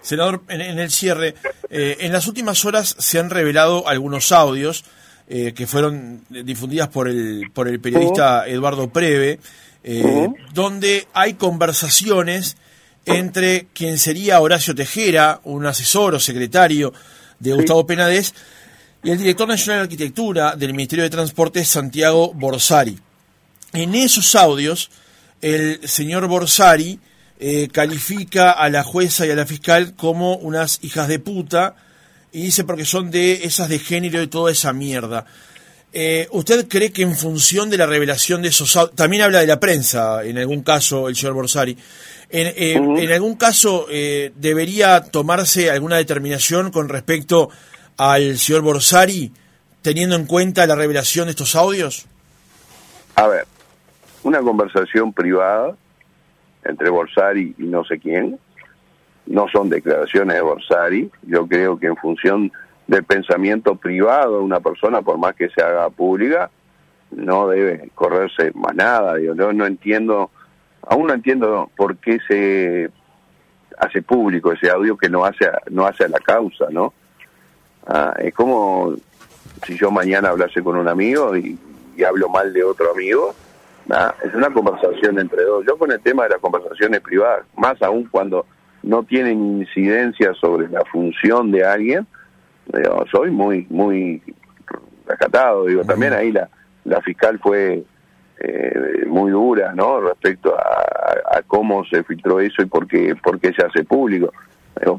Senador, 0.00 0.42
en, 0.48 0.60
el 0.60 0.90
cierre, 0.90 1.34
eh, 1.70 1.96
en 2.00 2.12
las 2.12 2.26
últimas 2.26 2.64
horas 2.64 2.94
se 2.98 3.18
han 3.18 3.30
revelado 3.30 3.88
algunos 3.88 4.32
audios 4.32 4.84
eh, 5.26 5.54
que 5.54 5.66
fueron 5.66 6.20
difundidas 6.28 6.88
por 6.88 7.08
el, 7.08 7.50
por 7.52 7.68
el 7.68 7.80
periodista 7.80 8.46
Eduardo 8.46 8.90
Preve, 8.90 9.38
eh, 9.82 10.28
donde 10.52 11.08
hay 11.14 11.34
conversaciones 11.34 12.58
entre 13.06 13.66
quien 13.72 13.98
sería 13.98 14.40
Horacio 14.40 14.74
Tejera, 14.74 15.40
un 15.44 15.64
asesor 15.66 16.14
o 16.14 16.20
secretario 16.20 16.92
de 17.38 17.52
Gustavo 17.54 17.86
Penades, 17.86 18.34
y 19.02 19.10
el 19.10 19.18
director 19.18 19.48
nacional 19.48 19.80
de 19.80 19.84
arquitectura 19.84 20.56
del 20.56 20.72
Ministerio 20.72 21.04
de 21.04 21.10
Transporte, 21.10 21.64
Santiago 21.64 22.32
Borsari. 22.34 22.98
En 23.72 23.94
esos 23.94 24.34
audios 24.34 24.90
el 25.44 25.86
señor 25.86 26.26
Borsari 26.26 26.98
eh, 27.38 27.68
califica 27.70 28.52
a 28.52 28.70
la 28.70 28.82
jueza 28.82 29.26
y 29.26 29.30
a 29.30 29.34
la 29.34 29.44
fiscal 29.44 29.94
como 29.94 30.36
unas 30.36 30.78
hijas 30.82 31.06
de 31.06 31.18
puta 31.18 31.76
y 32.32 32.44
dice 32.44 32.64
porque 32.64 32.86
son 32.86 33.10
de 33.10 33.44
esas 33.44 33.68
de 33.68 33.78
género 33.78 34.22
y 34.22 34.26
toda 34.28 34.50
esa 34.50 34.72
mierda. 34.72 35.26
Eh, 35.92 36.28
¿Usted 36.32 36.66
cree 36.66 36.92
que 36.92 37.02
en 37.02 37.14
función 37.14 37.68
de 37.68 37.76
la 37.76 37.84
revelación 37.84 38.40
de 38.40 38.48
esos 38.48 38.74
audios, 38.74 38.96
también 38.96 39.22
habla 39.22 39.40
de 39.40 39.46
la 39.46 39.60
prensa, 39.60 40.24
en 40.24 40.38
algún 40.38 40.62
caso, 40.62 41.08
el 41.08 41.14
señor 41.14 41.34
Borsari, 41.34 41.76
en, 42.30 42.46
eh, 42.46 43.02
en 43.02 43.12
algún 43.12 43.36
caso 43.36 43.86
eh, 43.90 44.32
debería 44.34 45.02
tomarse 45.02 45.70
alguna 45.70 45.98
determinación 45.98 46.70
con 46.70 46.88
respecto 46.88 47.50
al 47.98 48.38
señor 48.38 48.62
Borsari, 48.62 49.30
teniendo 49.82 50.16
en 50.16 50.24
cuenta 50.24 50.66
la 50.66 50.74
revelación 50.74 51.26
de 51.26 51.32
estos 51.32 51.54
audios? 51.54 52.06
A 53.14 53.28
ver, 53.28 53.46
una 54.24 54.40
conversación 54.40 55.12
privada 55.12 55.76
entre 56.64 56.90
Borsari 56.90 57.54
y 57.58 57.64
no 57.64 57.84
sé 57.84 57.98
quién, 57.98 58.38
no 59.26 59.46
son 59.48 59.70
declaraciones 59.70 60.36
de 60.36 60.42
Borsari, 60.42 61.10
yo 61.22 61.46
creo 61.46 61.78
que 61.78 61.86
en 61.86 61.96
función 61.96 62.52
del 62.86 63.04
pensamiento 63.04 63.76
privado 63.76 64.38
de 64.38 64.44
una 64.44 64.60
persona, 64.60 65.02
por 65.02 65.18
más 65.18 65.34
que 65.34 65.48
se 65.48 65.62
haga 65.62 65.88
pública, 65.90 66.50
no 67.10 67.48
debe 67.48 67.90
correrse 67.94 68.52
más 68.54 68.74
nada. 68.74 69.18
Yo 69.20 69.34
no, 69.34 69.66
entiendo, 69.66 70.30
aún 70.82 71.06
no 71.06 71.14
entiendo 71.14 71.70
por 71.76 71.96
qué 71.96 72.18
se 72.26 72.90
hace 73.78 74.02
público 74.02 74.52
ese 74.52 74.70
audio 74.70 74.96
que 74.96 75.08
no 75.08 75.24
hace, 75.24 75.50
no 75.70 75.86
hace 75.86 76.04
a 76.04 76.08
la 76.08 76.18
causa, 76.18 76.66
¿no? 76.70 76.92
Ah, 77.86 78.14
es 78.18 78.32
como 78.34 78.94
si 79.66 79.76
yo 79.76 79.90
mañana 79.90 80.30
hablase 80.30 80.62
con 80.62 80.76
un 80.76 80.88
amigo 80.88 81.36
y, 81.36 81.58
hablo 82.04 82.28
mal 82.28 82.52
de 82.52 82.64
otro 82.64 82.90
amigo, 82.90 83.34
es 84.24 84.34
una 84.34 84.50
conversación 84.50 85.18
entre 85.18 85.42
dos. 85.42 85.64
Yo 85.66 85.76
con 85.76 85.92
el 85.92 86.00
tema 86.00 86.24
de 86.24 86.30
las 86.30 86.38
conversaciones 86.38 87.00
privadas, 87.00 87.44
más 87.56 87.80
aún 87.82 88.08
cuando 88.10 88.46
no 88.82 89.02
tienen 89.02 89.60
incidencia 89.60 90.32
sobre 90.34 90.68
la 90.68 90.84
función 90.86 91.50
de 91.50 91.64
alguien, 91.64 92.06
soy 93.10 93.30
muy 93.30 93.66
muy 93.70 94.22
rescatado. 95.06 95.66
Digo, 95.66 95.84
también 95.84 96.12
ahí 96.12 96.32
la, 96.32 96.48
la 96.84 97.00
fiscal 97.02 97.38
fue 97.38 97.84
eh, 98.40 99.04
muy 99.06 99.30
dura, 99.30 99.72
¿no? 99.74 100.00
Respecto 100.00 100.54
a, 100.58 101.42
cómo 101.46 101.84
se 101.84 102.02
filtró 102.04 102.40
eso 102.40 102.62
y 102.62 102.66
por 102.66 102.86
qué, 102.86 103.14
por 103.16 103.38
qué 103.38 103.52
se 103.52 103.64
hace 103.64 103.84
público. 103.84 104.32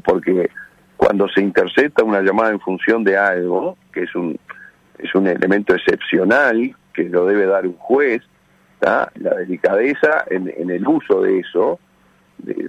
porque 0.03 0.49
cuando 0.95 1.27
se 1.27 1.41
intercepta 1.41 2.03
una 2.03 2.21
llamada 2.21 2.51
en 2.51 2.59
función 2.59 3.03
de 3.03 3.17
algo, 3.17 3.77
que 3.91 4.03
es 4.03 4.15
un, 4.15 4.39
es 4.97 5.13
un 5.15 5.27
elemento 5.27 5.75
excepcional, 5.75 6.75
que 6.93 7.03
lo 7.03 7.25
debe 7.25 7.45
dar 7.45 7.65
un 7.65 7.75
juez, 7.77 8.21
la 8.81 9.35
delicadeza 9.35 10.25
en, 10.29 10.53
en, 10.55 10.69
el 10.69 10.87
uso 10.87 11.21
de 11.21 11.39
eso 11.39 11.79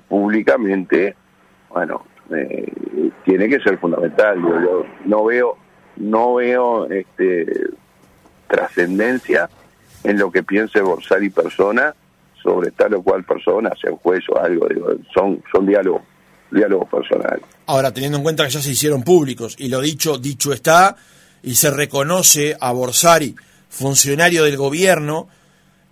públicamente, 0.09 1.15
bueno, 1.69 2.05
eh, 2.35 2.73
tiene 3.25 3.49
que 3.49 3.61
ser 3.61 3.79
fundamental. 3.79 4.41
Yo, 4.41 4.85
no 5.05 5.25
veo, 5.25 5.57
no 5.97 6.35
veo 6.35 6.89
este, 6.91 7.47
trascendencia 8.49 9.49
en 10.05 10.19
lo 10.19 10.31
que 10.31 10.43
piense 10.43 10.81
Borsari 10.81 11.31
persona 11.31 11.95
sobre 12.43 12.71
tal 12.71 12.95
o 12.95 13.03
cual 13.03 13.25
persona, 13.25 13.71
sea 13.81 13.91
un 13.91 13.99
juez 13.99 14.23
o 14.29 14.39
algo. 14.39 14.69
Digo, 14.69 14.89
son, 15.13 15.43
son 15.53 15.67
diálogos, 15.67 16.03
diálogos 16.51 16.89
personales. 16.89 17.43
Ahora, 17.67 17.93
teniendo 17.93 18.19
en 18.19 18.25
cuenta 18.25 18.45
que 18.45 18.51
ya 18.51 18.61
se 18.61 18.71
hicieron 18.71 19.03
públicos 19.03 19.57
y 19.59 19.69
lo 19.69 19.81
dicho, 19.81 20.19
dicho 20.19 20.53
está, 20.53 20.97
y 21.43 21.57
se 21.57 21.71
reconoce 21.71 22.57
a 22.61 22.73
Borsari, 22.73 23.35
funcionario 23.69 24.45
del 24.45 24.57
gobierno, 24.57 25.29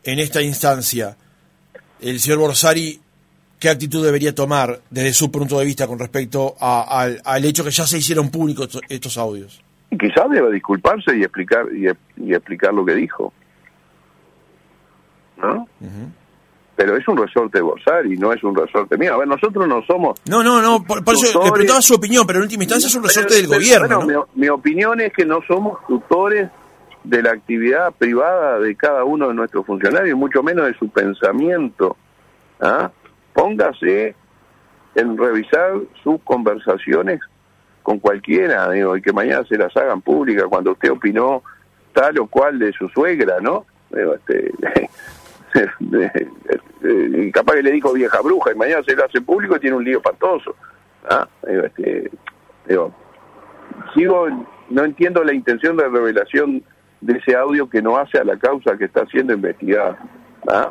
en 0.05 0.19
esta 0.19 0.43
instancia, 0.43 1.17
el 2.01 2.21
señor 2.21 2.39
Borsari 2.39 3.01
qué 3.65 3.71
actitud 3.71 4.05
debería 4.05 4.35
tomar 4.35 4.81
desde 4.91 5.15
su 5.15 5.31
punto 5.31 5.59
de 5.59 5.65
vista 5.65 5.87
con 5.87 5.99
respecto 5.99 6.55
al, 6.61 7.45
hecho 7.45 7.65
que 7.65 7.71
ya 7.71 7.87
se 7.87 7.97
hicieron 7.97 8.31
públicos 8.31 8.79
estos, 8.91 9.17
audios. 9.17 9.63
Y 9.91 9.97
quizás 9.97 10.29
deba 10.31 10.51
disculparse 10.51 11.17
y 11.17 11.23
explicar 11.23 11.65
y, 11.75 11.89
explicar 12.35 12.75
lo 12.75 12.85
que 12.85 12.95
dijo. 12.95 13.33
¿No? 15.39 15.67
Pero 16.77 16.97
es 16.97 17.09
un 17.09 17.17
resorte 17.17 17.59
de 17.59 18.15
y 18.15 18.19
no 18.19 18.35
es 18.35 18.45
un 18.45 18.55
resorte 18.55 18.99
mío. 18.99 19.15
A 19.15 19.19
ver, 19.19 19.29
nosotros 19.29 19.67
no 19.67 19.83
somos... 19.87 20.21
No, 20.29 20.43
no, 20.43 20.61
no, 20.61 20.85
por, 20.85 20.99
eso 21.15 21.43
le 21.43 21.51
preguntaba 21.51 21.81
su 21.81 21.95
opinión, 21.95 22.27
pero 22.27 22.41
en 22.41 22.43
última 22.43 22.65
instancia 22.65 22.89
es 22.89 22.95
un 22.95 23.05
resorte 23.05 23.35
del 23.35 23.47
gobierno. 23.47 24.03
Bueno, 24.03 24.27
mi, 24.35 24.43
mi 24.43 24.49
opinión 24.49 25.01
es 25.01 25.11
que 25.15 25.25
no 25.25 25.41
somos 25.49 25.79
tutores 25.87 26.51
de 27.05 27.23
la 27.23 27.33
actividad 27.33 27.93
privada 27.93 28.59
de 28.59 28.75
cada 28.75 29.05
uno 29.05 29.29
de 29.29 29.35
nuestros 29.35 29.65
funcionarios, 29.67 30.19
mucho 30.19 30.43
menos 30.43 30.67
de 30.67 30.75
su 30.75 30.89
pensamiento. 30.89 31.97
¿ah? 32.61 32.91
póngase 33.35 34.15
en 34.95 35.19
revisar 35.19 35.73
sus 36.03 36.21
conversaciones 36.23 37.21
con 37.83 37.99
cualquiera, 37.99 38.71
digo, 38.71 38.97
y 38.97 39.03
que 39.03 39.13
mañana 39.13 39.45
se 39.45 39.59
las 39.59 39.77
hagan 39.77 40.01
públicas 40.01 40.47
cuando 40.49 40.73
usted 40.73 40.91
opinó 40.91 41.43
tal 41.93 42.19
o 42.19 42.27
cual 42.27 42.59
de 42.59 42.73
su 42.73 42.89
suegra, 42.89 43.41
¿no? 43.41 43.67
Digo, 43.91 44.15
este, 44.15 44.51
capaz 47.33 47.55
que 47.55 47.63
le 47.63 47.73
dijo 47.73 47.93
vieja 47.93 48.21
bruja 48.23 48.53
y 48.53 48.57
mañana 48.57 48.83
se 48.85 48.97
lo 48.97 49.05
hace 49.05 49.21
público 49.21 49.57
y 49.57 49.61
tiene 49.61 49.77
un 49.77 49.85
lío 49.85 50.01
pantoso. 50.01 50.57
¿ah? 51.11 51.29
Digo, 51.47 51.65
este, 51.65 52.11
digo, 52.67 52.95
sigo, 53.95 54.29
no 54.71 54.85
entiendo 54.85 55.23
la 55.23 55.35
intención 55.35 55.77
de 55.77 55.89
revelación 55.89 56.65
de 57.05 57.19
ese 57.19 57.37
audio 57.37 57.69
que 57.69 57.83
no 57.83 57.99
hace 57.99 58.19
a 58.19 58.25
la 58.25 58.39
causa 58.39 58.79
que 58.79 58.87
está 58.87 59.05
siendo 59.07 59.35
investigada. 59.35 59.99
¿ah? 60.49 60.71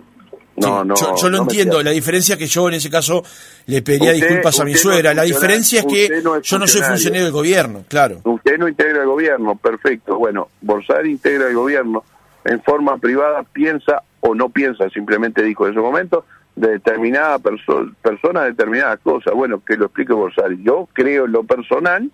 No, 0.56 0.84
no, 0.84 0.96
yo, 0.96 1.30
lo 1.30 1.38
entiendo. 1.39 1.82
La 1.82 1.91
diferencia 1.91 2.34
es 2.34 2.39
que 2.39 2.48
yo 2.48 2.67
en 2.67 2.76
ese 2.76 2.89
caso 2.89 3.24
le 3.67 3.82
pediría 3.82 4.12
disculpas 4.13 4.60
a 4.60 4.65
mi 4.65 4.76
suegra. 4.76 5.13
la 5.13 5.24
diferencia 5.24 5.80
es 5.80 5.86
que 5.86 6.24
yo 6.43 6.60
no 6.60 6.67
soy 6.67 6.82
funcionario 6.82 7.26
del 7.26 7.34
gobierno, 7.34 7.84
claro. 7.88 8.19
Usted 8.24 8.58
no 8.58 8.67
integra 8.67 9.02
el 9.02 9.08
gobierno, 9.08 9.56
perfecto. 9.56 10.17
Bueno, 10.17 10.50
Borsari 10.62 11.12
integra 11.12 11.48
el 11.48 11.56
gobierno 11.56 12.04
en 12.46 12.62
forma 12.62 12.98
privada, 12.98 13.43
piensa 13.43 14.04
o 14.19 14.36
no 14.36 14.50
piensa, 14.50 14.89
simplemente 14.89 15.43
dijo 15.43 15.65
en 15.65 15.74
ese 15.74 15.82
momento, 15.82 16.26
de 16.56 16.74
determinada 16.74 17.39
persona, 17.39 18.43
determinadas 18.43 19.00
cosas. 19.00 19.34
Bueno, 19.34 19.62
que 19.65 19.76
lo 19.76 19.86
explique 19.86 20.13
Borsari. 20.13 20.62
Yo 20.63 20.88
creo 20.93 21.26
en 21.26 21.32
lo 21.32 21.43
personal 21.43 22.12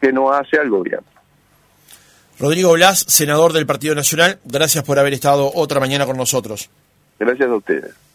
que 0.00 0.12
no 0.12 0.32
hace 0.32 0.58
al 0.58 0.70
gobierno. 0.70 1.15
Rodrigo 2.38 2.72
Blas, 2.72 3.04
senador 3.08 3.52
del 3.52 3.66
Partido 3.66 3.94
Nacional, 3.94 4.38
gracias 4.44 4.84
por 4.84 4.98
haber 4.98 5.14
estado 5.14 5.50
otra 5.54 5.80
mañana 5.80 6.04
con 6.06 6.16
nosotros. 6.16 6.68
Gracias 7.18 7.48
a 7.48 7.54
ustedes. 7.54 8.05